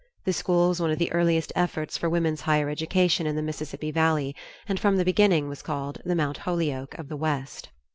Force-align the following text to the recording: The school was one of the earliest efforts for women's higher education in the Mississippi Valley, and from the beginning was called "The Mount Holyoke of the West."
The 0.25 0.33
school 0.33 0.69
was 0.69 0.81
one 0.81 0.89
of 0.89 0.97
the 0.97 1.11
earliest 1.11 1.53
efforts 1.55 1.95
for 1.95 2.09
women's 2.09 2.41
higher 2.41 2.69
education 2.71 3.27
in 3.27 3.35
the 3.35 3.43
Mississippi 3.43 3.91
Valley, 3.91 4.35
and 4.67 4.79
from 4.79 4.97
the 4.97 5.05
beginning 5.05 5.47
was 5.47 5.61
called 5.61 6.01
"The 6.03 6.15
Mount 6.15 6.37
Holyoke 6.39 6.97
of 6.97 7.07
the 7.07 7.15
West." 7.17 7.69